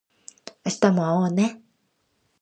[0.65, 1.61] 明日も会おうね